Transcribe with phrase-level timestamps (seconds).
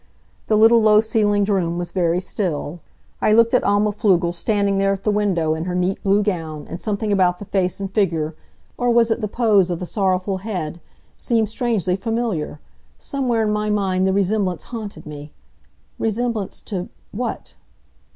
[0.47, 2.79] The little, low ceilinged room was very still.
[3.21, 6.65] I looked at Alma Pflugel standing there at the window in her neat blue gown,
[6.67, 8.33] and something about the face and figure
[8.79, 10.81] or was it the pose of the sorrowful head?
[11.17, 12.59] seemed strangely familiar.
[12.97, 15.33] Somewhere in my mind the resemblance haunted me.
[15.99, 17.53] Resemblance to what?